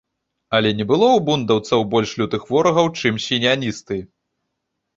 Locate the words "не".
0.79-0.85